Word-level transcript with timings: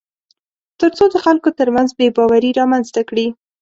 تر 0.79 0.91
څو 0.97 1.05
د 1.13 1.15
خلکو 1.25 1.49
ترمنځ 1.59 1.89
بېباوري 1.99 2.51
رامنځته 2.59 3.01
کړي 3.09 3.27